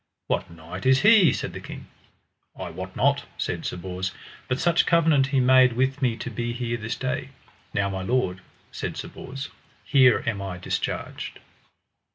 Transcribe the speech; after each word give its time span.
What 0.25 0.49
knight 0.49 0.87
is 0.87 1.01
he? 1.01 1.31
said 1.31 1.53
the 1.53 1.59
king. 1.59 1.85
I 2.59 2.71
wot 2.71 2.95
not, 2.95 3.25
said 3.37 3.67
Sir 3.67 3.77
Bors, 3.77 4.11
but 4.47 4.57
such 4.59 4.87
covenant 4.87 5.27
he 5.27 5.39
made 5.39 5.73
with 5.73 6.01
me 6.01 6.17
to 6.17 6.31
be 6.31 6.53
here 6.53 6.77
this 6.77 6.95
day. 6.95 7.29
Now 7.71 7.87
my 7.87 8.01
lord, 8.01 8.41
said 8.71 8.97
Sir 8.97 9.09
Bors, 9.09 9.49
here 9.85 10.23
am 10.25 10.41
I 10.41 10.57
discharged. 10.57 11.37